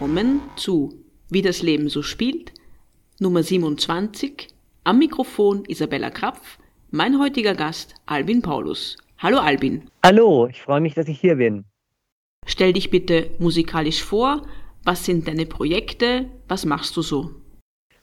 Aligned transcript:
willkommen 0.00 0.40
zu 0.56 1.04
Wie 1.28 1.42
das 1.42 1.60
Leben 1.60 1.90
so 1.90 2.00
spielt, 2.00 2.54
Nummer 3.18 3.42
27. 3.42 4.48
Am 4.82 4.98
Mikrofon 4.98 5.66
Isabella 5.66 6.08
Krapf, 6.08 6.58
mein 6.90 7.18
heutiger 7.18 7.52
Gast 7.52 7.96
Albin 8.06 8.40
Paulus. 8.40 8.96
Hallo 9.18 9.36
Albin. 9.40 9.90
Hallo, 10.02 10.46
ich 10.46 10.62
freue 10.62 10.80
mich, 10.80 10.94
dass 10.94 11.06
ich 11.06 11.20
hier 11.20 11.36
bin. 11.36 11.66
Stell 12.46 12.72
dich 12.72 12.88
bitte 12.88 13.32
musikalisch 13.40 14.02
vor. 14.02 14.46
Was 14.84 15.04
sind 15.04 15.28
deine 15.28 15.44
Projekte? 15.44 16.30
Was 16.48 16.64
machst 16.64 16.96
du 16.96 17.02
so? 17.02 17.32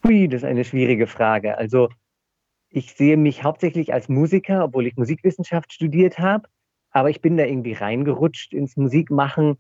Hui, 0.06 0.28
das 0.28 0.44
ist 0.44 0.48
eine 0.48 0.66
schwierige 0.66 1.08
Frage. 1.08 1.58
Also, 1.58 1.90
ich 2.70 2.94
sehe 2.94 3.18
mich 3.18 3.44
hauptsächlich 3.44 3.92
als 3.92 4.08
Musiker, 4.08 4.66
obwohl 4.66 4.86
ich 4.86 4.98
Musikwissenschaft 4.98 5.74
studiert 5.74 6.20
habe. 6.20 6.48
Aber 6.92 7.10
ich 7.10 7.22
bin 7.22 7.38
da 7.38 7.46
irgendwie 7.46 7.74
reingerutscht 7.74 8.54
ins 8.54 8.78
Musikmachen 8.78 9.58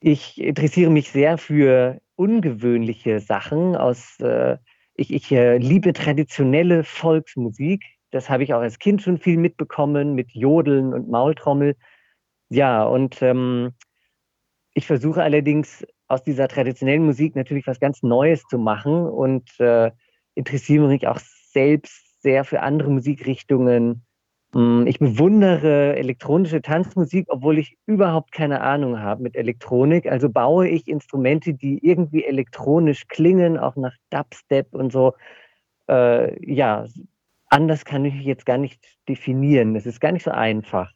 ich 0.00 0.40
interessiere 0.40 0.90
mich 0.90 1.10
sehr 1.10 1.38
für 1.38 2.00
ungewöhnliche 2.16 3.20
Sachen 3.20 3.76
aus, 3.76 4.18
äh, 4.20 4.56
ich, 4.94 5.12
ich 5.12 5.30
äh, 5.32 5.58
liebe 5.58 5.92
traditionelle 5.92 6.84
Volksmusik. 6.84 7.84
Das 8.10 8.30
habe 8.30 8.44
ich 8.44 8.54
auch 8.54 8.60
als 8.60 8.78
Kind 8.78 9.02
schon 9.02 9.18
viel 9.18 9.36
mitbekommen 9.36 10.14
mit 10.14 10.32
Jodeln 10.32 10.94
und 10.94 11.08
Maultrommel. 11.08 11.76
Ja, 12.48 12.84
und 12.84 13.20
ähm, 13.22 13.72
ich 14.74 14.86
versuche 14.86 15.22
allerdings 15.22 15.84
aus 16.08 16.22
dieser 16.22 16.48
traditionellen 16.48 17.04
Musik 17.04 17.34
natürlich 17.34 17.66
was 17.66 17.80
ganz 17.80 18.02
Neues 18.02 18.42
zu 18.48 18.58
machen 18.58 19.06
und 19.06 19.58
äh, 19.58 19.90
interessiere 20.34 20.86
mich 20.86 21.08
auch 21.08 21.18
selbst 21.18 22.22
sehr 22.22 22.44
für 22.44 22.60
andere 22.60 22.90
Musikrichtungen, 22.90 24.05
ich 24.86 24.98
bewundere 24.98 25.96
elektronische 25.96 26.62
Tanzmusik, 26.62 27.26
obwohl 27.28 27.58
ich 27.58 27.76
überhaupt 27.86 28.32
keine 28.32 28.62
Ahnung 28.62 29.00
habe 29.00 29.22
mit 29.22 29.36
Elektronik. 29.36 30.06
Also 30.06 30.30
baue 30.30 30.68
ich 30.68 30.88
Instrumente, 30.88 31.52
die 31.52 31.84
irgendwie 31.84 32.24
elektronisch 32.24 33.06
klingen, 33.08 33.58
auch 33.58 33.76
nach 33.76 33.94
Dubstep 34.10 34.74
und 34.74 34.92
so. 34.92 35.14
Äh, 35.88 36.50
ja, 36.50 36.86
anders 37.48 37.84
kann 37.84 38.04
ich 38.04 38.14
jetzt 38.24 38.46
gar 38.46 38.58
nicht 38.58 38.82
definieren. 39.08 39.76
Es 39.76 39.84
ist 39.84 40.00
gar 40.00 40.12
nicht 40.12 40.24
so 40.24 40.30
einfach. 40.30 40.90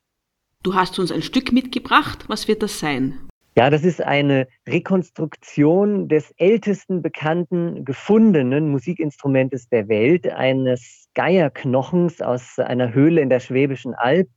Du 0.62 0.75
hast 0.75 0.98
uns 0.98 1.12
ein 1.12 1.22
Stück 1.22 1.53
mitgebracht. 1.53 2.25
Was 2.28 2.48
wird 2.48 2.62
das 2.62 2.78
sein? 2.78 3.30
Ja, 3.61 3.69
das 3.69 3.84
ist 3.84 4.00
eine 4.00 4.48
Rekonstruktion 4.66 6.08
des 6.08 6.30
ältesten 6.39 7.03
bekannten 7.03 7.84
gefundenen 7.84 8.70
Musikinstrumentes 8.70 9.69
der 9.69 9.86
Welt, 9.89 10.27
eines 10.27 11.11
Geierknochens 11.12 12.22
aus 12.22 12.58
einer 12.58 12.94
Höhle 12.94 13.20
in 13.20 13.28
der 13.28 13.41
Schwäbischen 13.41 13.92
Alb, 13.92 14.31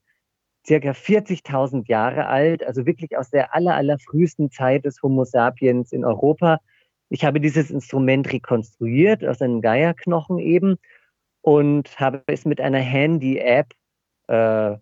circa 0.67 0.91
40.000 0.91 1.87
Jahre 1.87 2.25
alt, 2.25 2.65
also 2.67 2.85
wirklich 2.85 3.17
aus 3.17 3.29
der 3.29 3.55
aller, 3.55 3.75
allerfrühesten 3.75 4.51
Zeit 4.51 4.83
des 4.83 5.01
Homo 5.01 5.23
sapiens 5.23 5.93
in 5.93 6.03
Europa. 6.03 6.59
Ich 7.07 7.23
habe 7.23 7.39
dieses 7.39 7.71
Instrument 7.71 8.29
rekonstruiert 8.29 9.23
aus 9.23 9.41
einem 9.41 9.61
Geierknochen 9.61 10.37
eben 10.37 10.75
und 11.39 11.97
habe 11.97 12.23
es 12.27 12.43
mit 12.43 12.59
einer 12.59 12.79
Handy-App 12.79 13.71
äh, 14.27 14.75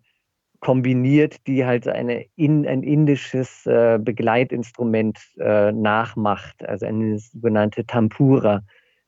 kombiniert, 0.62 1.46
die 1.48 1.66
halt 1.66 1.88
eine 1.88 2.24
in, 2.36 2.66
ein 2.66 2.84
indisches 2.84 3.66
äh, 3.66 3.98
Begleitinstrument 4.00 5.18
äh, 5.38 5.72
nachmacht, 5.72 6.64
also 6.64 6.86
eine 6.86 7.18
sogenannte 7.18 7.84
Tampura. 7.84 8.62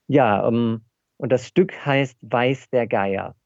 Ja, 0.08 0.46
ähm, 0.48 0.84
und 1.16 1.30
das 1.30 1.46
Stück 1.46 1.86
heißt 1.86 2.18
Weiß 2.22 2.68
der 2.70 2.88
Geier. 2.88 3.36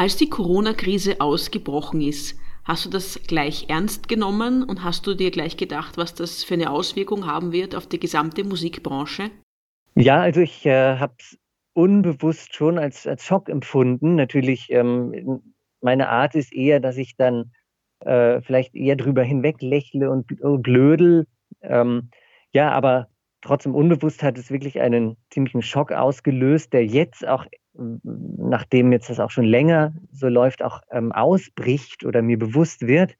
Als 0.00 0.16
die 0.16 0.30
Corona-Krise 0.30 1.20
ausgebrochen 1.20 2.00
ist, 2.00 2.40
hast 2.64 2.86
du 2.86 2.88
das 2.88 3.20
gleich 3.26 3.66
ernst 3.68 4.08
genommen 4.08 4.62
und 4.62 4.82
hast 4.82 5.06
du 5.06 5.12
dir 5.12 5.30
gleich 5.30 5.58
gedacht, 5.58 5.98
was 5.98 6.14
das 6.14 6.42
für 6.42 6.54
eine 6.54 6.70
Auswirkung 6.70 7.26
haben 7.26 7.52
wird 7.52 7.74
auf 7.74 7.86
die 7.86 8.00
gesamte 8.00 8.42
Musikbranche? 8.42 9.30
Ja, 9.96 10.22
also 10.22 10.40
ich 10.40 10.64
äh, 10.64 10.96
habe 10.96 11.12
es 11.18 11.38
unbewusst 11.74 12.54
schon 12.54 12.78
als, 12.78 13.06
als 13.06 13.26
Schock 13.26 13.50
empfunden. 13.50 14.14
Natürlich, 14.14 14.70
ähm, 14.70 15.42
meine 15.82 16.08
Art 16.08 16.34
ist 16.34 16.54
eher, 16.54 16.80
dass 16.80 16.96
ich 16.96 17.16
dann 17.16 17.52
äh, 17.98 18.40
vielleicht 18.40 18.74
eher 18.74 18.96
drüber 18.96 19.22
hinweg 19.22 19.60
lächle 19.60 20.10
und 20.10 20.26
blödel. 20.62 21.26
Ähm, 21.60 22.08
ja, 22.54 22.70
aber 22.70 23.08
trotzdem 23.42 23.74
unbewusst 23.74 24.22
hat 24.22 24.38
es 24.38 24.50
wirklich 24.50 24.80
einen 24.80 25.18
ziemlichen 25.28 25.60
Schock 25.60 25.92
ausgelöst, 25.92 26.72
der 26.72 26.86
jetzt 26.86 27.28
auch, 27.28 27.44
nachdem 27.80 28.92
jetzt 28.92 29.10
das 29.10 29.20
auch 29.20 29.30
schon 29.30 29.44
länger 29.44 29.94
so 30.12 30.28
läuft, 30.28 30.62
auch 30.62 30.82
ähm, 30.90 31.12
ausbricht 31.12 32.04
oder 32.04 32.22
mir 32.22 32.38
bewusst 32.38 32.86
wird. 32.86 33.16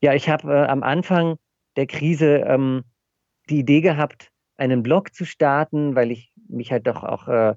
Ja, 0.00 0.14
ich 0.14 0.28
habe 0.28 0.52
äh, 0.52 0.66
am 0.66 0.82
Anfang 0.82 1.36
der 1.76 1.86
Krise 1.86 2.44
ähm, 2.46 2.84
die 3.48 3.58
Idee 3.58 3.80
gehabt, 3.80 4.30
einen 4.56 4.82
Blog 4.82 5.14
zu 5.14 5.24
starten, 5.24 5.94
weil 5.94 6.10
ich 6.10 6.32
mich 6.48 6.72
halt 6.72 6.86
doch 6.86 7.02
auch 7.02 7.28
äh, 7.28 7.54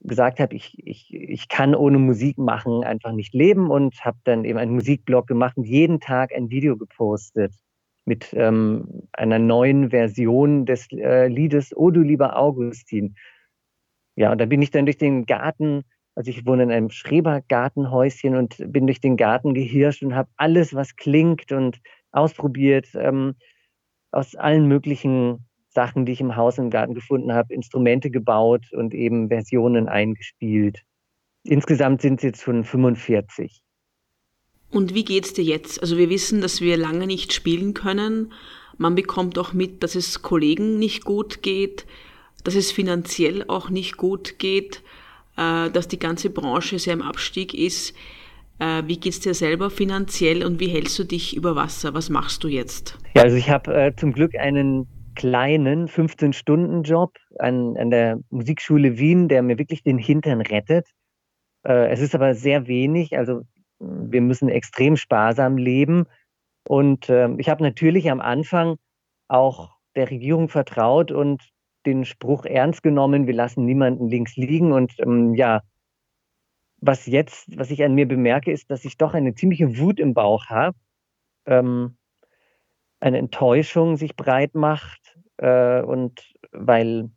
gesagt 0.00 0.40
habe, 0.40 0.54
ich, 0.54 0.76
ich, 0.84 1.12
ich 1.12 1.48
kann 1.48 1.74
ohne 1.74 1.98
Musik 1.98 2.38
machen 2.38 2.84
einfach 2.84 3.12
nicht 3.12 3.34
leben 3.34 3.70
und 3.70 4.04
habe 4.04 4.18
dann 4.24 4.44
eben 4.44 4.58
einen 4.58 4.74
Musikblog 4.74 5.26
gemacht 5.26 5.56
und 5.56 5.64
jeden 5.64 6.00
Tag 6.00 6.32
ein 6.34 6.50
Video 6.50 6.76
gepostet 6.76 7.54
mit 8.04 8.32
ähm, 8.32 9.08
einer 9.12 9.38
neuen 9.38 9.90
Version 9.90 10.66
des 10.66 10.90
äh, 10.90 11.28
Liedes 11.28 11.76
O 11.76 11.90
du 11.90 12.00
lieber 12.00 12.36
Augustin. 12.36 13.14
Ja, 14.16 14.32
und 14.32 14.40
da 14.40 14.46
bin 14.46 14.62
ich 14.62 14.70
dann 14.70 14.86
durch 14.86 14.98
den 14.98 15.26
Garten, 15.26 15.84
also 16.14 16.30
ich 16.30 16.46
wohne 16.46 16.64
in 16.64 16.70
einem 16.70 16.90
Schrebergartenhäuschen 16.90 18.36
und 18.36 18.56
bin 18.66 18.86
durch 18.86 19.00
den 19.00 19.16
Garten 19.16 19.54
gehirscht 19.54 20.02
und 20.02 20.14
habe 20.14 20.28
alles, 20.36 20.74
was 20.74 20.96
klingt 20.96 21.52
und 21.52 21.80
ausprobiert, 22.10 22.88
ähm, 22.94 23.34
aus 24.10 24.34
allen 24.34 24.68
möglichen 24.68 25.46
Sachen, 25.70 26.04
die 26.04 26.12
ich 26.12 26.20
im 26.20 26.36
Haus 26.36 26.58
und 26.58 26.66
im 26.66 26.70
Garten 26.70 26.94
gefunden 26.94 27.32
habe, 27.32 27.54
Instrumente 27.54 28.10
gebaut 28.10 28.72
und 28.72 28.92
eben 28.92 29.28
Versionen 29.28 29.88
eingespielt. 29.88 30.82
Insgesamt 31.44 32.02
sind 32.02 32.16
es 32.16 32.22
jetzt 32.22 32.42
schon 32.42 32.64
45. 32.64 33.62
Und 34.70 34.94
wie 34.94 35.04
geht's 35.04 35.32
dir 35.32 35.44
jetzt? 35.44 35.80
Also 35.80 35.98
wir 35.98 36.08
wissen, 36.08 36.40
dass 36.40 36.60
wir 36.60 36.76
lange 36.76 37.06
nicht 37.06 37.32
spielen 37.32 37.74
können. 37.74 38.32
Man 38.78 38.94
bekommt 38.94 39.38
auch 39.38 39.52
mit, 39.52 39.82
dass 39.82 39.94
es 39.94 40.22
Kollegen 40.22 40.78
nicht 40.78 41.04
gut 41.04 41.42
geht, 41.42 41.86
dass 42.44 42.54
es 42.54 42.72
finanziell 42.72 43.44
auch 43.48 43.70
nicht 43.70 43.96
gut 43.96 44.38
geht, 44.38 44.82
äh, 45.36 45.70
dass 45.70 45.88
die 45.88 45.98
ganze 45.98 46.30
Branche 46.30 46.78
sehr 46.78 46.94
im 46.94 47.02
Abstieg 47.02 47.54
ist. 47.54 47.94
Äh, 48.58 48.82
wie 48.86 48.98
geht's 48.98 49.20
dir 49.20 49.34
selber 49.34 49.70
finanziell 49.70 50.44
und 50.44 50.60
wie 50.60 50.68
hältst 50.68 50.98
du 50.98 51.04
dich 51.04 51.36
über 51.36 51.56
Wasser? 51.56 51.94
Was 51.94 52.10
machst 52.10 52.44
du 52.44 52.48
jetzt? 52.48 52.98
Ja, 53.14 53.22
also 53.22 53.36
ich 53.36 53.50
habe 53.50 53.74
äh, 53.74 53.96
zum 53.96 54.12
Glück 54.12 54.36
einen 54.36 54.86
kleinen 55.14 55.88
15-Stunden-Job 55.88 57.16
an, 57.38 57.76
an 57.76 57.90
der 57.90 58.18
Musikschule 58.30 58.98
Wien, 58.98 59.28
der 59.28 59.42
mir 59.42 59.58
wirklich 59.58 59.82
den 59.82 59.98
Hintern 59.98 60.40
rettet. 60.40 60.88
Äh, 61.64 61.90
es 61.90 62.00
ist 62.00 62.14
aber 62.14 62.34
sehr 62.34 62.66
wenig, 62.66 63.16
also 63.16 63.42
wir 63.78 64.20
müssen 64.20 64.48
extrem 64.48 64.96
sparsam 64.96 65.56
leben. 65.56 66.04
Und 66.66 67.08
äh, 67.08 67.28
ich 67.38 67.48
habe 67.48 67.62
natürlich 67.62 68.10
am 68.10 68.20
Anfang 68.20 68.76
auch 69.28 69.70
der 69.96 70.10
Regierung 70.10 70.48
vertraut 70.48 71.10
und 71.10 71.42
den 71.86 72.04
Spruch 72.04 72.44
ernst 72.44 72.82
genommen, 72.82 73.26
wir 73.26 73.34
lassen 73.34 73.64
niemanden 73.64 74.08
links 74.08 74.36
liegen. 74.36 74.72
Und 74.72 74.94
ähm, 74.98 75.34
ja, 75.34 75.62
was 76.80 77.06
jetzt, 77.06 77.56
was 77.56 77.70
ich 77.70 77.84
an 77.84 77.94
mir 77.94 78.06
bemerke, 78.06 78.52
ist, 78.52 78.70
dass 78.70 78.84
ich 78.84 78.96
doch 78.96 79.14
eine 79.14 79.34
ziemliche 79.34 79.78
Wut 79.78 80.00
im 80.00 80.14
Bauch 80.14 80.46
habe. 80.46 80.76
Ähm, 81.46 81.96
eine 83.00 83.18
Enttäuschung 83.18 83.96
sich 83.96 84.16
breit 84.16 84.54
macht 84.54 85.18
äh, 85.38 85.82
und 85.82 86.32
weil, 86.52 87.10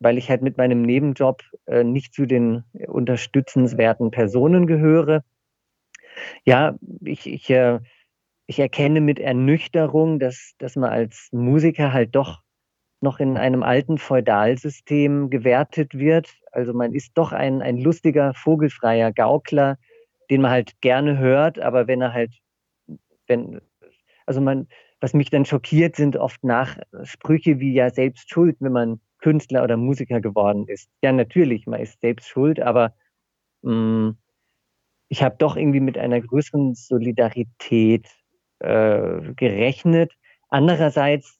weil 0.00 0.18
ich 0.18 0.30
halt 0.30 0.42
mit 0.42 0.56
meinem 0.56 0.82
Nebenjob 0.82 1.42
äh, 1.66 1.82
nicht 1.82 2.14
zu 2.14 2.26
den 2.26 2.64
unterstützenswerten 2.86 4.10
Personen 4.10 4.66
gehöre. 4.66 5.24
Ja, 6.44 6.76
ich, 7.00 7.26
ich, 7.26 7.50
äh, 7.50 7.80
ich 8.46 8.60
erkenne 8.60 9.00
mit 9.00 9.18
Ernüchterung, 9.18 10.18
dass, 10.18 10.54
dass 10.58 10.76
man 10.76 10.90
als 10.90 11.28
Musiker 11.32 11.92
halt 11.92 12.14
doch 12.14 12.42
noch 13.00 13.20
in 13.20 13.36
einem 13.36 13.62
alten 13.62 13.98
Feudalsystem 13.98 15.30
gewertet 15.30 15.94
wird. 15.94 16.34
Also 16.52 16.72
man 16.72 16.94
ist 16.94 17.12
doch 17.14 17.32
ein, 17.32 17.62
ein 17.62 17.78
lustiger, 17.78 18.34
vogelfreier 18.34 19.12
Gaukler, 19.12 19.78
den 20.30 20.42
man 20.42 20.50
halt 20.50 20.80
gerne 20.80 21.18
hört, 21.18 21.58
aber 21.58 21.86
wenn 21.86 22.00
er 22.00 22.12
halt, 22.12 22.32
wenn, 23.26 23.60
also 24.24 24.40
man, 24.40 24.66
was 25.00 25.14
mich 25.14 25.30
dann 25.30 25.44
schockiert, 25.44 25.96
sind 25.96 26.16
oft 26.16 26.42
Nachsprüche 26.42 27.60
wie 27.60 27.74
ja 27.74 27.90
selbst 27.90 28.30
schuld, 28.30 28.56
wenn 28.60 28.72
man 28.72 29.00
Künstler 29.18 29.62
oder 29.62 29.76
Musiker 29.76 30.20
geworden 30.20 30.66
ist. 30.68 30.88
Ja, 31.02 31.12
natürlich, 31.12 31.66
man 31.66 31.80
ist 31.80 32.00
selbst 32.00 32.28
schuld, 32.28 32.60
aber 32.60 32.94
mh, 33.62 33.72
mm, 33.72 34.18
ich 35.08 35.22
habe 35.22 35.36
doch 35.38 35.56
irgendwie 35.56 35.80
mit 35.80 35.98
einer 35.98 36.20
größeren 36.20 36.74
Solidarität 36.74 38.08
äh, 38.58 39.20
gerechnet. 39.36 40.12
Andererseits 40.48 41.38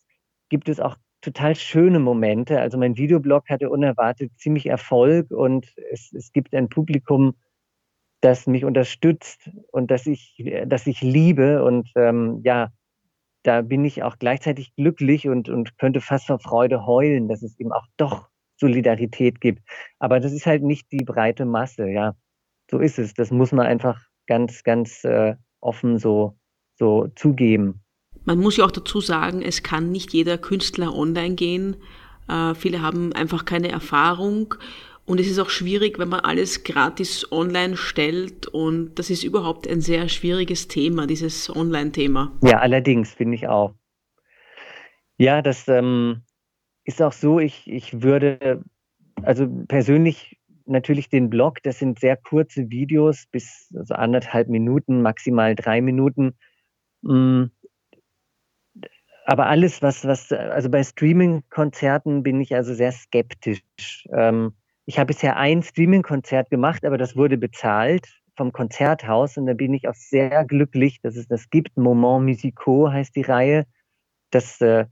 gibt 0.48 0.68
es 0.68 0.78
auch 0.78 0.96
total 1.26 1.56
schöne 1.56 1.98
Momente. 1.98 2.60
Also 2.60 2.78
mein 2.78 2.96
Videoblog 2.96 3.48
hatte 3.48 3.68
unerwartet 3.68 4.30
ziemlich 4.38 4.66
Erfolg 4.66 5.30
und 5.32 5.66
es, 5.90 6.12
es 6.12 6.32
gibt 6.32 6.54
ein 6.54 6.68
Publikum, 6.68 7.34
das 8.20 8.46
mich 8.46 8.64
unterstützt 8.64 9.50
und 9.72 9.90
das 9.90 10.06
ich, 10.06 10.42
das 10.66 10.86
ich 10.86 11.02
liebe. 11.02 11.64
Und 11.64 11.90
ähm, 11.96 12.40
ja, 12.44 12.70
da 13.42 13.62
bin 13.62 13.84
ich 13.84 14.04
auch 14.04 14.18
gleichzeitig 14.18 14.74
glücklich 14.76 15.28
und, 15.28 15.48
und 15.48 15.78
könnte 15.78 16.00
fast 16.00 16.28
vor 16.28 16.38
Freude 16.38 16.86
heulen, 16.86 17.28
dass 17.28 17.42
es 17.42 17.58
eben 17.58 17.72
auch 17.72 17.86
doch 17.96 18.28
Solidarität 18.56 19.40
gibt. 19.40 19.68
Aber 19.98 20.20
das 20.20 20.32
ist 20.32 20.46
halt 20.46 20.62
nicht 20.62 20.90
die 20.92 21.04
breite 21.04 21.44
Masse, 21.44 21.88
ja. 21.88 22.14
So 22.70 22.78
ist 22.78 22.98
es. 22.98 23.14
Das 23.14 23.30
muss 23.30 23.52
man 23.52 23.66
einfach 23.66 24.00
ganz, 24.26 24.62
ganz 24.62 25.04
äh, 25.04 25.34
offen 25.60 25.98
so, 25.98 26.38
so 26.76 27.08
zugeben. 27.16 27.82
Man 28.26 28.38
muss 28.38 28.58
ja 28.58 28.64
auch 28.64 28.70
dazu 28.70 29.00
sagen, 29.00 29.40
es 29.40 29.62
kann 29.62 29.90
nicht 29.90 30.12
jeder 30.12 30.36
Künstler 30.36 30.94
online 30.94 31.36
gehen. 31.36 31.76
Äh, 32.28 32.54
viele 32.54 32.82
haben 32.82 33.12
einfach 33.14 33.44
keine 33.44 33.70
Erfahrung 33.70 34.54
und 35.06 35.20
es 35.20 35.28
ist 35.28 35.38
auch 35.38 35.50
schwierig, 35.50 36.00
wenn 36.00 36.08
man 36.08 36.20
alles 36.20 36.64
gratis 36.64 37.30
online 37.30 37.76
stellt. 37.76 38.48
Und 38.48 38.96
das 38.96 39.08
ist 39.08 39.22
überhaupt 39.22 39.68
ein 39.68 39.80
sehr 39.80 40.08
schwieriges 40.08 40.66
Thema, 40.66 41.06
dieses 41.06 41.54
Online-Thema. 41.54 42.32
Ja, 42.42 42.58
allerdings 42.58 43.14
finde 43.14 43.36
ich 43.36 43.46
auch. 43.46 43.74
Ja, 45.16 45.40
das 45.42 45.68
ähm, 45.68 46.22
ist 46.84 47.00
auch 47.00 47.12
so, 47.12 47.38
ich, 47.38 47.70
ich 47.70 48.02
würde, 48.02 48.64
also 49.22 49.46
persönlich 49.68 50.38
natürlich 50.66 51.08
den 51.08 51.30
Blog, 51.30 51.62
das 51.62 51.78
sind 51.78 52.00
sehr 52.00 52.16
kurze 52.16 52.68
Videos, 52.70 53.26
bis 53.30 53.72
also 53.76 53.94
anderthalb 53.94 54.48
Minuten, 54.48 55.02
maximal 55.02 55.54
drei 55.54 55.80
Minuten. 55.80 56.34
Mm. 57.02 57.44
Aber 59.28 59.48
alles, 59.48 59.82
was, 59.82 60.04
was, 60.04 60.30
also 60.30 60.70
bei 60.70 60.84
Streaming-Konzerten 60.84 62.22
bin 62.22 62.40
ich 62.40 62.54
also 62.54 62.74
sehr 62.74 62.92
skeptisch. 62.92 64.06
Ähm, 64.12 64.54
ich 64.84 65.00
habe 65.00 65.08
bisher 65.08 65.36
ein 65.36 65.64
Streaming-Konzert 65.64 66.48
gemacht, 66.48 66.84
aber 66.84 66.96
das 66.96 67.16
wurde 67.16 67.36
bezahlt 67.36 68.06
vom 68.36 68.52
Konzerthaus 68.52 69.36
und 69.36 69.46
da 69.46 69.54
bin 69.54 69.74
ich 69.74 69.88
auch 69.88 69.96
sehr 69.96 70.44
glücklich, 70.44 71.00
dass 71.02 71.16
es 71.16 71.26
das 71.26 71.50
gibt. 71.50 71.76
Moment 71.76 72.26
Musicaux 72.26 72.92
heißt 72.92 73.16
die 73.16 73.22
Reihe. 73.22 73.66
Das 74.30 74.60
äh, 74.60 74.86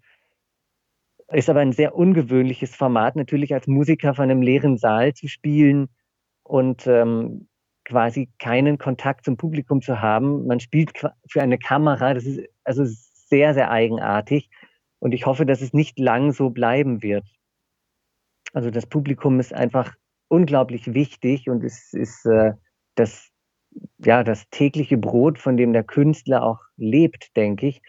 ist 1.31 1.49
aber 1.49 1.61
ein 1.61 1.73
sehr 1.73 1.95
ungewöhnliches 1.95 2.75
Format, 2.75 3.15
natürlich 3.15 3.55
als 3.55 3.69
Musiker 3.69 4.15
von 4.15 4.25
einem 4.25 4.43
leeren 4.43 4.79
Saal 4.79 5.15
zu 5.15 5.29
spielen 5.29 5.91
und 6.43 6.89
ähm, 6.89 7.47
quasi 7.85 8.31
keinen 8.41 8.79
Kontakt 8.79 9.27
zum 9.27 9.37
Publikum 9.37 9.81
zu 9.81 10.01
haben. 10.01 10.45
Man 10.49 10.59
spielt 10.59 10.91
für 11.29 11.41
eine 11.41 11.59
Kamera, 11.59 12.15
das 12.15 12.25
ist 12.25 12.41
also 12.65 12.85
sehr, 13.29 13.55
sehr 13.55 13.71
eigenartig. 13.71 14.51
Und 14.99 15.13
ich 15.13 15.27
hoffe, 15.27 15.47
dass 15.47 15.61
es 15.61 15.73
nicht 15.73 15.99
lang 15.99 16.33
so 16.33 16.51
bleiben 16.51 17.03
wird. 17.03 17.25
Also 18.53 18.71
das 18.71 18.87
Publikum 18.87 19.41
ist 19.41 19.53
einfach 19.53 19.95
unglaublich 20.29 20.95
wichtig 20.95 21.49
und 21.49 21.63
es 21.65 21.93
ist 21.93 22.25
äh, 22.27 22.53
das, 22.95 23.29
ja, 23.99 24.25
das 24.25 24.49
tägliche 24.51 24.97
Brot, 24.97 25.39
von 25.39 25.57
dem 25.57 25.73
der 25.73 25.85
Künstler 25.85 26.43
auch 26.43 26.61
lebt, 26.77 27.37
denke 27.37 27.67
ich, 27.67 27.83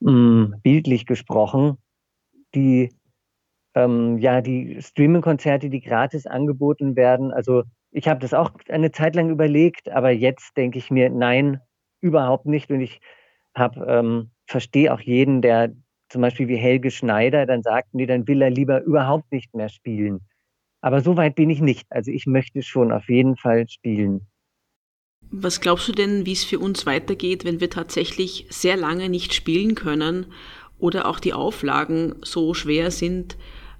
mm, 0.00 0.54
bildlich 0.62 1.06
gesprochen. 1.06 1.78
Die, 2.54 2.90
ähm, 3.74 4.18
ja, 4.18 4.40
die 4.40 4.80
Streaming-Konzerte, 4.80 5.68
die 5.68 5.80
gratis 5.80 6.26
angeboten 6.26 6.96
werden, 6.96 7.32
also 7.32 7.64
ich 7.96 8.08
habe 8.08 8.20
das 8.20 8.34
auch 8.34 8.50
eine 8.68 8.90
Zeit 8.90 9.14
lang 9.14 9.30
überlegt, 9.30 9.88
aber 9.88 10.10
jetzt 10.10 10.56
denke 10.56 10.78
ich 10.78 10.90
mir, 10.90 11.10
nein, 11.10 11.60
überhaupt 12.00 12.44
nicht. 12.44 12.70
Und 12.72 12.80
ich 12.80 13.00
habe 13.54 13.86
ähm, 13.88 14.30
verstehe 14.46 14.92
auch 14.92 15.00
jeden, 15.00 15.42
der 15.42 15.74
zum 16.08 16.22
Beispiel 16.22 16.48
wie 16.48 16.56
Helge 16.56 16.90
Schneider 16.90 17.46
dann 17.46 17.62
sagt, 17.62 17.94
nee, 17.94 18.06
dann 18.06 18.26
will 18.28 18.42
er 18.42 18.50
lieber 18.50 18.82
überhaupt 18.82 19.30
nicht 19.32 19.54
mehr 19.54 19.68
spielen. 19.68 20.20
Aber 20.80 21.00
so 21.00 21.16
weit 21.16 21.34
bin 21.34 21.50
ich 21.50 21.60
nicht. 21.60 21.86
Also 21.90 22.10
ich 22.10 22.26
möchte 22.26 22.62
schon 22.62 22.92
auf 22.92 23.08
jeden 23.08 23.36
Fall 23.36 23.66
spielen. 23.68 24.26
Was 25.30 25.60
glaubst 25.60 25.88
du 25.88 25.92
denn, 25.92 26.26
wie 26.26 26.32
es 26.32 26.44
für 26.44 26.58
uns 26.58 26.86
weitergeht, 26.86 27.44
wenn 27.44 27.60
wir 27.60 27.70
tatsächlich 27.70 28.46
sehr 28.50 28.76
lange 28.76 29.08
nicht 29.08 29.34
spielen 29.34 29.74
können 29.74 30.26
oder 30.78 31.06
auch 31.06 31.18
die 31.18 31.32
Auflagen 31.32 32.16
so 32.22 32.54
schwer 32.54 32.90
sind, 32.90 33.36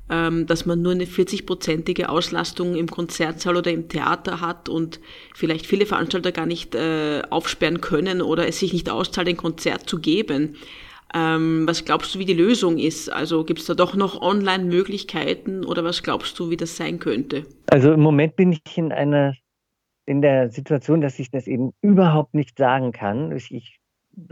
dass 0.06 0.66
man 0.66 0.82
nur 0.82 0.92
eine 0.92 1.04
40-prozentige 1.04 2.06
Auslastung 2.06 2.74
im 2.76 2.88
Konzertsaal 2.88 3.56
oder 3.56 3.70
im 3.70 3.88
Theater 3.88 4.42
hat 4.42 4.68
und 4.68 5.00
vielleicht 5.34 5.66
viele 5.66 5.86
Veranstalter 5.86 6.30
gar 6.30 6.44
nicht 6.44 6.74
äh, 6.74 7.22
aufsperren 7.30 7.80
können 7.80 8.20
oder 8.20 8.46
es 8.46 8.58
sich 8.58 8.74
nicht 8.74 8.90
auszahlt, 8.90 9.28
ein 9.28 9.38
Konzert 9.38 9.88
zu 9.88 9.98
geben. 9.98 10.56
Ähm, 11.14 11.66
was 11.66 11.84
glaubst 11.84 12.14
du, 12.14 12.18
wie 12.18 12.24
die 12.24 12.34
Lösung 12.34 12.76
ist? 12.76 13.08
Also 13.08 13.44
gibt 13.44 13.60
es 13.60 13.66
da 13.66 13.74
doch 13.74 13.94
noch 13.94 14.20
Online-Möglichkeiten 14.20 15.64
oder 15.64 15.84
was 15.84 16.02
glaubst 16.02 16.38
du, 16.38 16.50
wie 16.50 16.56
das 16.56 16.76
sein 16.76 16.98
könnte? 16.98 17.46
Also 17.68 17.92
im 17.92 18.00
Moment 18.00 18.36
bin 18.36 18.52
ich 18.52 18.60
in 18.76 18.92
einer 18.92 19.34
in 20.06 20.20
der 20.20 20.50
Situation, 20.50 21.00
dass 21.00 21.18
ich 21.18 21.30
das 21.30 21.46
eben 21.46 21.72
überhaupt 21.80 22.34
nicht 22.34 22.58
sagen 22.58 22.92
kann. 22.92 23.32
Ich, 23.32 23.54
ich 23.54 23.78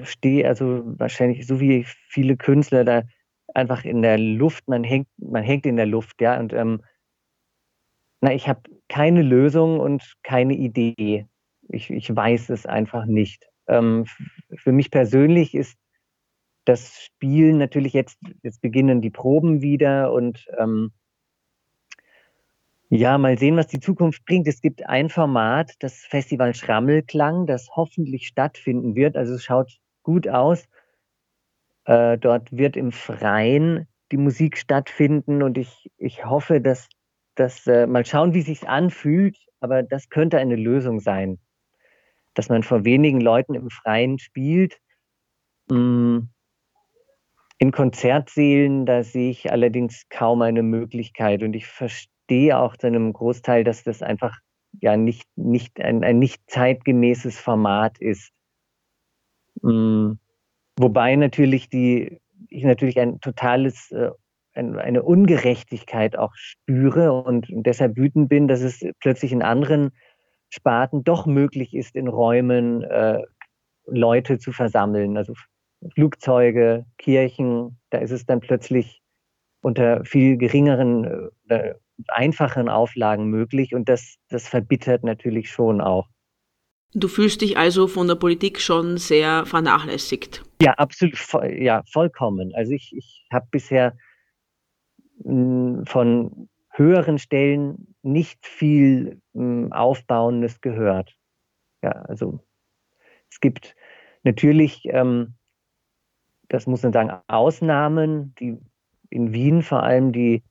stehe 0.02 0.46
also 0.46 0.82
wahrscheinlich 0.84 1.46
so 1.46 1.60
wie 1.60 1.86
viele 2.08 2.36
Künstler 2.36 2.84
da 2.84 3.02
einfach 3.54 3.84
in 3.84 4.02
der 4.02 4.18
Luft, 4.18 4.68
man 4.68 4.84
hängt, 4.84 5.08
man 5.18 5.42
hängt 5.42 5.66
in 5.66 5.76
der 5.76 5.86
Luft, 5.86 6.20
ja. 6.20 6.38
Und 6.38 6.52
ähm, 6.52 6.82
na, 8.20 8.32
ich 8.32 8.48
habe 8.48 8.62
keine 8.88 9.22
Lösung 9.22 9.80
und 9.80 10.14
keine 10.22 10.54
Idee. 10.54 11.26
Ich, 11.68 11.90
ich 11.90 12.14
weiß 12.14 12.50
es 12.50 12.66
einfach 12.66 13.06
nicht. 13.06 13.48
Ähm, 13.66 14.06
für 14.56 14.72
mich 14.72 14.90
persönlich 14.90 15.54
ist 15.54 15.76
das 16.64 17.00
Spielen 17.02 17.58
natürlich 17.58 17.92
jetzt, 17.92 18.18
jetzt 18.42 18.60
beginnen 18.60 19.00
die 19.00 19.10
Proben 19.10 19.62
wieder 19.62 20.12
und 20.12 20.46
ähm, 20.58 20.92
ja, 22.88 23.16
mal 23.16 23.38
sehen, 23.38 23.56
was 23.56 23.68
die 23.68 23.80
Zukunft 23.80 24.24
bringt. 24.26 24.46
Es 24.46 24.60
gibt 24.60 24.86
ein 24.86 25.08
Format, 25.08 25.72
das 25.78 26.00
Festival 26.00 26.54
Schrammelklang, 26.54 27.46
das 27.46 27.70
hoffentlich 27.74 28.26
stattfinden 28.26 28.94
wird. 28.94 29.16
Also 29.16 29.34
es 29.34 29.44
schaut 29.44 29.80
gut 30.02 30.28
aus. 30.28 30.68
Äh, 31.84 32.18
dort 32.18 32.52
wird 32.52 32.76
im 32.76 32.92
Freien 32.92 33.88
die 34.12 34.16
Musik 34.16 34.58
stattfinden 34.58 35.42
und 35.42 35.58
ich, 35.58 35.90
ich 35.96 36.24
hoffe, 36.24 36.60
dass 36.60 36.88
das 37.34 37.66
äh, 37.66 37.86
mal 37.86 38.04
schauen, 38.04 38.34
wie 38.34 38.42
sich 38.42 38.68
anfühlt, 38.68 39.36
aber 39.60 39.82
das 39.82 40.08
könnte 40.08 40.38
eine 40.38 40.56
Lösung 40.56 41.00
sein, 41.00 41.38
dass 42.34 42.48
man 42.48 42.62
vor 42.62 42.84
wenigen 42.84 43.20
Leuten 43.20 43.54
im 43.54 43.70
Freien 43.70 44.18
spielt. 44.18 44.78
Mm, 45.70 46.20
in 47.58 47.72
Konzertsälen, 47.72 48.86
da 48.86 49.02
sehe 49.02 49.30
ich 49.30 49.50
allerdings 49.50 50.08
kaum 50.10 50.42
eine 50.42 50.62
Möglichkeit 50.62 51.42
und 51.42 51.54
ich 51.54 51.66
verstehe 51.66 52.58
auch 52.58 52.76
zu 52.76 52.88
einem 52.88 53.12
Großteil, 53.12 53.64
dass 53.64 53.82
das 53.84 54.02
einfach 54.02 54.36
ja 54.80 54.96
nicht, 54.96 55.28
nicht 55.36 55.80
ein, 55.80 56.02
ein 56.04 56.18
nicht 56.18 56.42
zeitgemäßes 56.48 57.38
Format 57.38 57.98
ist. 57.98 58.32
Mm, 59.62 60.14
Wobei 60.78 61.16
natürlich 61.16 61.68
die, 61.68 62.18
ich 62.48 62.64
natürlich 62.64 62.98
ein 62.98 63.20
totales, 63.20 63.90
äh, 63.90 64.10
eine 64.54 65.02
Ungerechtigkeit 65.02 66.16
auch 66.16 66.34
spüre 66.34 67.12
und 67.12 67.46
deshalb 67.50 67.96
wütend 67.96 68.28
bin, 68.28 68.48
dass 68.48 68.60
es 68.60 68.84
plötzlich 69.00 69.32
in 69.32 69.42
anderen 69.42 69.92
Sparten 70.50 71.04
doch 71.04 71.24
möglich 71.24 71.74
ist, 71.74 71.96
in 71.96 72.08
Räumen 72.08 72.82
äh, 72.82 73.22
Leute 73.86 74.38
zu 74.38 74.52
versammeln. 74.52 75.16
Also 75.16 75.34
Flugzeuge, 75.94 76.84
Kirchen, 76.98 77.78
da 77.90 77.98
ist 77.98 78.10
es 78.10 78.26
dann 78.26 78.40
plötzlich 78.40 79.00
unter 79.62 80.04
viel 80.04 80.36
geringeren, 80.36 81.30
äh, 81.48 81.74
einfachen 82.08 82.68
Auflagen 82.68 83.26
möglich 83.26 83.74
und 83.74 83.88
das, 83.88 84.16
das 84.28 84.48
verbittert 84.48 85.04
natürlich 85.04 85.50
schon 85.50 85.80
auch. 85.80 86.08
Du 86.94 87.08
fühlst 87.08 87.40
dich 87.40 87.56
also 87.56 87.86
von 87.86 88.06
der 88.06 88.16
Politik 88.16 88.60
schon 88.60 88.98
sehr 88.98 89.46
vernachlässigt. 89.46 90.42
Ja, 90.60 90.72
absolut, 90.74 91.18
ja, 91.58 91.82
vollkommen. 91.90 92.52
Also 92.54 92.72
ich, 92.72 92.94
ich 92.94 93.26
habe 93.32 93.46
bisher 93.50 93.96
hm, 95.24 95.84
von 95.86 96.48
höheren 96.70 97.18
Stellen 97.18 97.94
nicht 98.02 98.46
viel 98.46 99.20
hm, 99.34 99.72
Aufbauendes 99.72 100.60
gehört. 100.60 101.16
Ja, 101.82 101.92
also 101.92 102.40
es 103.30 103.40
gibt 103.40 103.74
natürlich, 104.22 104.82
ähm, 104.84 105.34
das 106.48 106.66
muss 106.66 106.82
man 106.82 106.92
sagen, 106.92 107.10
Ausnahmen, 107.26 108.34
die 108.38 108.58
in 109.08 109.32
Wien 109.32 109.62
vor 109.62 109.82
allem 109.82 110.12
die, 110.12 110.42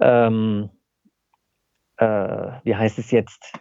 ähm, 0.00 0.70
äh, 1.96 2.06
wie 2.64 2.74
heißt 2.74 2.98
es 2.98 3.10
jetzt, 3.10 3.52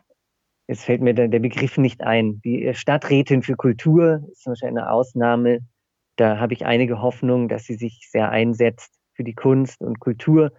Jetzt 0.72 0.86
fällt 0.86 1.02
mir 1.02 1.14
der, 1.14 1.28
Begriff 1.28 1.78
nicht 1.78 2.02
ein. 2.02 2.40
Die 2.46 2.74
Stadträtin 2.74 3.44
für 3.44 3.58
Kultur 3.58 4.24
ist 4.32 4.46
Beispiel 4.46 4.70
eine 4.70 4.90
Ausnahme. 4.90 5.60
Da 6.16 6.40
habe 6.40 6.54
ich 6.54 6.66
einige 6.66 7.02
Hoffnung, 7.02 7.50
dass 7.50 7.66
sie 7.66 7.74
sich 7.74 8.08
sehr 8.10 8.30
einsetzt 8.30 8.94
für 9.12 9.26
die 9.26 9.34
Kunst 9.34 9.82
und 9.82 10.00
Kultur. 10.00 10.54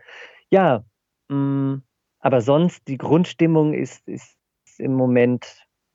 Ja, 0.51 0.85
mm, 1.31 1.77
aber 2.19 2.43
sonst 2.43 2.87
die 2.89 2.99
Grundstimmung 2.99 3.73
ist, 3.73 4.07
ist 4.07 4.37
im 4.77 4.93
Moment 4.93 5.47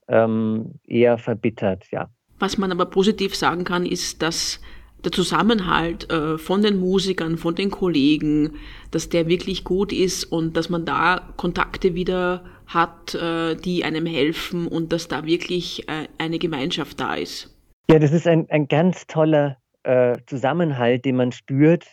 ähm, 0.08 0.80
eher 0.84 1.20
verbittert, 1.20 1.86
ja. 1.92 2.10
Was 2.40 2.58
man 2.58 2.72
aber 2.72 2.88
positiv 2.88 3.36
sagen 3.36 3.66
kann, 3.66 3.86
ist, 3.86 4.24
dass 4.24 4.60
der 5.04 5.12
Zusammenhalt 5.12 6.12
äh, 6.12 6.40
von 6.40 6.64
den 6.64 6.80
Musikern, 6.80 7.38
von 7.38 7.54
den 7.54 7.70
Kollegen, 7.70 8.56
dass 8.90 9.10
der 9.10 9.28
wirklich 9.28 9.64
gut 9.64 9.94
ist 9.94 10.24
und 10.24 10.58
dass 10.58 10.70
man 10.70 10.86
da 10.86 11.22
Kontakte 11.38 11.94
wieder 11.94 12.57
hat, 12.68 13.16
äh, 13.16 13.56
die 13.56 13.84
einem 13.84 14.06
helfen 14.06 14.68
und 14.68 14.92
dass 14.92 15.08
da 15.08 15.26
wirklich 15.26 15.88
äh, 15.88 16.08
eine 16.18 16.40
Gemeinschaft 16.40 17.00
da 17.00 17.16
ist. 17.16 17.56
Ja, 17.90 18.00
das 18.00 18.12
ist 18.12 18.28
ein, 18.28 18.50
ein 18.50 18.68
ganz 18.68 19.08
toller 19.08 19.58
äh, 19.84 20.18
Zusammenhalt, 20.26 21.06
den 21.06 21.16
man 21.16 21.32
spürt, 21.32 21.86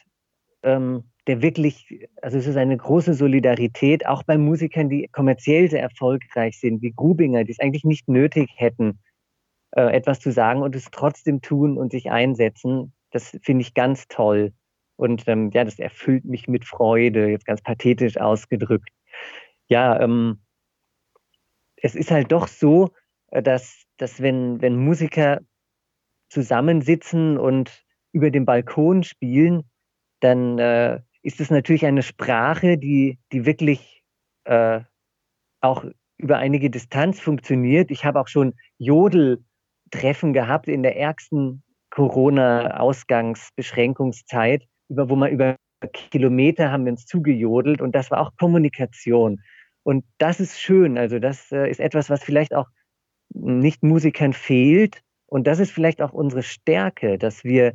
ähm, 0.64 1.04
der 1.26 1.40
wirklich, 1.40 2.08
also 2.20 2.36
es 2.36 2.46
ist 2.46 2.56
eine 2.56 2.76
große 2.76 3.14
Solidarität, 3.14 4.06
auch 4.06 4.24
bei 4.24 4.36
Musikern, 4.36 4.88
die 4.88 5.08
kommerziell 5.12 5.70
sehr 5.70 5.80
erfolgreich 5.80 6.58
sind, 6.58 6.82
wie 6.82 6.92
Grubinger, 6.92 7.44
die 7.44 7.52
es 7.52 7.60
eigentlich 7.60 7.84
nicht 7.84 8.08
nötig 8.08 8.50
hätten, 8.56 8.98
äh, 9.76 9.94
etwas 9.94 10.20
zu 10.20 10.32
sagen 10.32 10.62
und 10.62 10.74
es 10.74 10.90
trotzdem 10.90 11.40
tun 11.40 11.78
und 11.78 11.92
sich 11.92 12.10
einsetzen. 12.10 12.92
Das 13.10 13.38
finde 13.42 13.62
ich 13.62 13.74
ganz 13.74 14.06
toll. 14.08 14.52
Und 14.96 15.24
ähm, 15.28 15.50
ja, 15.52 15.64
das 15.64 15.78
erfüllt 15.78 16.24
mich 16.24 16.46
mit 16.46 16.64
Freude, 16.64 17.28
jetzt 17.28 17.46
ganz 17.46 17.62
pathetisch 17.62 18.16
ausgedrückt. 18.16 18.88
Ja, 19.68 20.00
ähm, 20.00 20.40
es 21.84 21.94
ist 21.94 22.10
halt 22.10 22.32
doch 22.32 22.48
so, 22.48 22.90
äh, 23.30 23.42
dass, 23.42 23.84
dass 23.98 24.22
wenn, 24.22 24.62
wenn 24.62 24.76
Musiker 24.76 25.40
zusammensitzen 26.30 27.36
und 27.36 27.84
über 28.12 28.30
den 28.30 28.46
Balkon 28.46 29.02
spielen, 29.02 29.64
dann 30.20 30.58
äh, 30.58 31.02
ist 31.22 31.40
es 31.40 31.50
natürlich 31.50 31.84
eine 31.84 32.02
Sprache, 32.02 32.78
die, 32.78 33.18
die 33.32 33.44
wirklich 33.44 34.02
äh, 34.44 34.80
auch 35.60 35.84
über 36.16 36.38
einige 36.38 36.70
Distanz 36.70 37.20
funktioniert. 37.20 37.90
Ich 37.90 38.06
habe 38.06 38.18
auch 38.18 38.28
schon 38.28 38.54
Jodeltreffen 38.78 40.32
gehabt 40.32 40.68
in 40.68 40.82
der 40.82 40.96
ärgsten 40.96 41.62
Corona-Ausgangsbeschränkungszeit, 41.90 44.64
über, 44.88 45.10
wo 45.10 45.16
man 45.16 45.30
über 45.30 45.56
Kilometer 45.92 46.72
haben 46.72 46.86
wir 46.86 46.92
uns 46.92 47.04
zugejodelt 47.04 47.82
und 47.82 47.94
das 47.94 48.10
war 48.10 48.20
auch 48.20 48.30
Kommunikation. 48.38 49.42
Und 49.84 50.04
das 50.18 50.40
ist 50.40 50.58
schön. 50.58 50.98
Also 50.98 51.20
das 51.20 51.52
äh, 51.52 51.70
ist 51.70 51.78
etwas, 51.78 52.10
was 52.10 52.24
vielleicht 52.24 52.54
auch 52.54 52.66
Nicht-Musikern 53.34 54.32
fehlt. 54.32 55.02
Und 55.26 55.46
das 55.46 55.60
ist 55.60 55.70
vielleicht 55.70 56.02
auch 56.02 56.12
unsere 56.12 56.42
Stärke, 56.42 57.18
dass 57.18 57.44
wir 57.44 57.74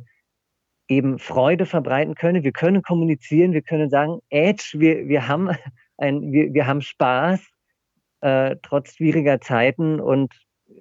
eben 0.88 1.18
Freude 1.18 1.66
verbreiten 1.66 2.16
können. 2.16 2.42
Wir 2.42 2.52
können 2.52 2.82
kommunizieren, 2.82 3.52
wir 3.52 3.62
können 3.62 3.88
sagen, 3.90 4.18
Edge, 4.28 4.72
wir, 4.74 5.08
wir, 5.08 5.28
haben, 5.28 5.50
ein, 5.98 6.32
wir, 6.32 6.52
wir 6.52 6.66
haben 6.66 6.82
Spaß, 6.82 7.40
äh, 8.22 8.56
trotz 8.62 8.96
schwieriger 8.96 9.40
Zeiten. 9.40 10.00
Und 10.00 10.34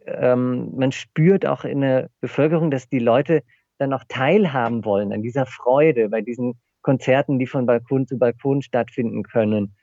ähm, 0.08 0.72
man 0.76 0.92
spürt 0.92 1.46
auch 1.46 1.64
in 1.64 1.82
der 1.82 2.10
Bevölkerung, 2.22 2.72
dass 2.72 2.90
die 2.90 3.00
Leute 3.00 3.44
dann 3.78 3.94
auch 3.94 4.04
teilhaben 4.08 4.84
wollen 4.84 5.14
an 5.14 5.22
dieser 5.22 5.46
Freude 5.46 6.10
bei 6.10 6.22
diesen 6.22 6.60
Konzerten, 6.82 7.38
die 7.38 7.48
von 7.48 7.68
Balkon 7.68 8.08
zu 8.08 8.18
Balkon 8.18 8.64
stattfinden 8.64 9.24
können 9.24 9.76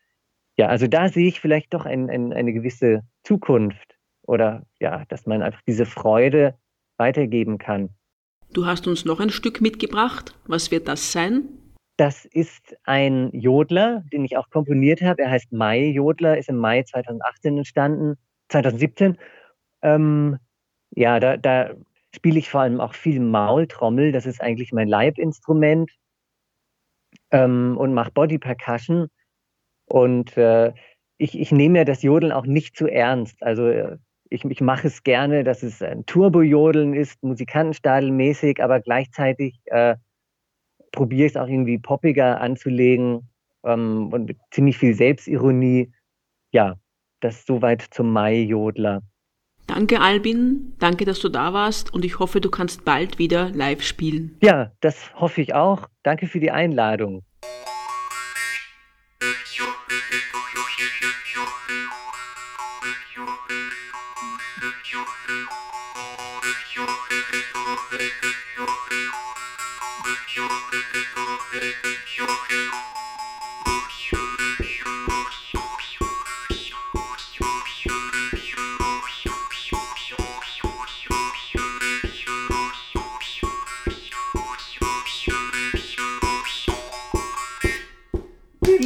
ja, 0.58 0.68
also 0.68 0.86
da 0.86 1.08
sehe 1.08 1.28
ich 1.28 1.40
vielleicht 1.40 1.74
doch 1.74 1.84
ein, 1.84 2.08
ein, 2.10 2.32
eine 2.32 2.52
gewisse 2.52 3.02
Zukunft 3.24 3.96
oder 4.22 4.64
ja, 4.80 5.04
dass 5.08 5.26
man 5.26 5.42
einfach 5.42 5.62
diese 5.66 5.86
Freude 5.86 6.54
weitergeben 6.96 7.58
kann. 7.58 7.90
Du 8.52 8.66
hast 8.66 8.86
uns 8.86 9.04
noch 9.04 9.20
ein 9.20 9.30
Stück 9.30 9.60
mitgebracht. 9.60 10.34
Was 10.46 10.70
wird 10.70 10.88
das 10.88 11.12
sein? 11.12 11.48
Das 11.98 12.24
ist 12.26 12.76
ein 12.84 13.30
Jodler, 13.32 14.02
den 14.12 14.24
ich 14.24 14.36
auch 14.36 14.50
komponiert 14.50 15.02
habe. 15.02 15.22
Er 15.22 15.30
heißt 15.30 15.52
Mai 15.52 15.86
Jodler, 15.86 16.38
ist 16.38 16.48
im 16.48 16.56
Mai 16.56 16.82
2018 16.82 17.58
entstanden, 17.58 18.16
2017. 18.48 19.18
Ähm, 19.82 20.38
ja, 20.90 21.20
da, 21.20 21.36
da 21.36 21.74
spiele 22.14 22.38
ich 22.38 22.50
vor 22.50 22.62
allem 22.62 22.80
auch 22.80 22.94
viel 22.94 23.20
Maultrommel. 23.20 24.12
Das 24.12 24.26
ist 24.26 24.40
eigentlich 24.40 24.72
mein 24.72 24.88
Leibinstrument 24.88 25.90
ähm, 27.30 27.76
und 27.78 27.94
mache 27.94 28.10
Body 28.12 28.38
Percussion. 28.38 29.08
Und 29.86 30.36
äh, 30.36 30.72
ich, 31.18 31.38
ich 31.38 31.52
nehme 31.52 31.78
ja 31.78 31.84
das 31.84 32.02
Jodeln 32.02 32.32
auch 32.32 32.46
nicht 32.46 32.76
zu 32.76 32.86
ernst. 32.86 33.42
Also 33.42 33.68
äh, 33.68 33.96
ich, 34.28 34.44
ich 34.44 34.60
mache 34.60 34.88
es 34.88 35.02
gerne, 35.02 35.44
dass 35.44 35.62
es 35.62 35.82
ein 35.82 36.04
Turbo-Jodeln 36.06 36.94
ist, 36.94 37.22
musikantenstadelmäßig, 37.22 38.62
aber 38.62 38.80
gleichzeitig 38.80 39.60
äh, 39.66 39.96
probiere 40.92 41.26
ich 41.26 41.32
es 41.32 41.36
auch 41.36 41.48
irgendwie 41.48 41.78
poppiger 41.78 42.40
anzulegen 42.40 43.28
ähm, 43.64 44.12
und 44.12 44.26
mit 44.26 44.38
ziemlich 44.50 44.78
viel 44.78 44.94
Selbstironie. 44.94 45.92
Ja, 46.52 46.76
das 47.20 47.46
soweit 47.46 47.82
zum 47.82 48.12
Mai-Jodler. 48.12 49.02
Danke, 49.66 50.00
Albin. 50.00 50.74
Danke, 50.78 51.04
dass 51.04 51.18
du 51.18 51.28
da 51.28 51.52
warst 51.52 51.92
und 51.92 52.04
ich 52.04 52.18
hoffe, 52.18 52.40
du 52.40 52.50
kannst 52.50 52.84
bald 52.84 53.18
wieder 53.18 53.50
live 53.50 53.82
spielen. 53.82 54.36
Ja, 54.40 54.72
das 54.80 55.12
hoffe 55.16 55.40
ich 55.40 55.54
auch. 55.54 55.88
Danke 56.04 56.28
für 56.28 56.38
die 56.38 56.52
Einladung. 56.52 57.24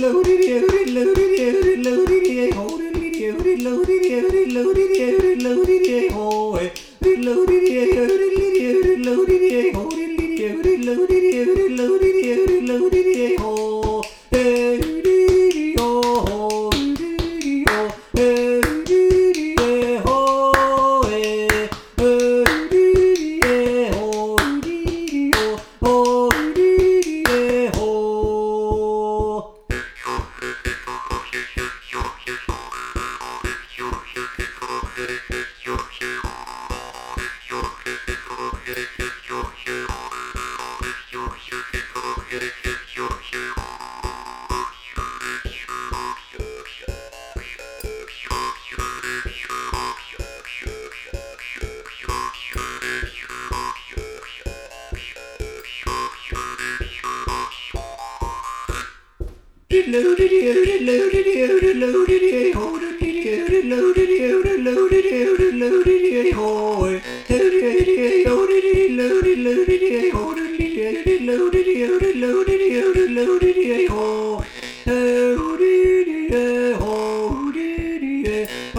loaded 0.01 0.41
in. 0.47 0.70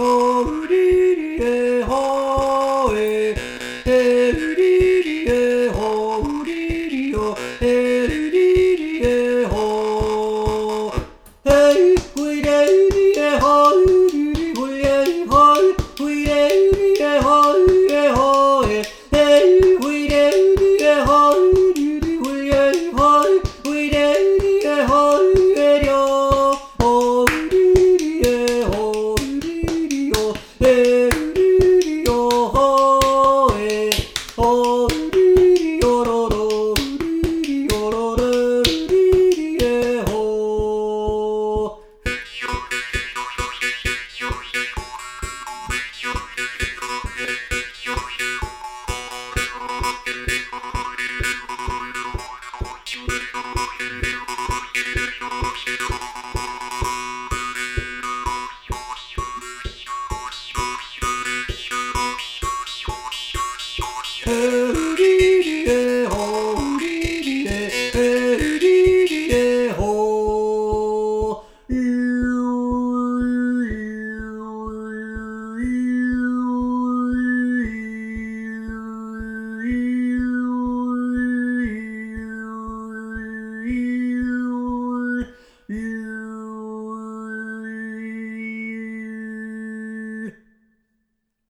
Oh 0.03 0.60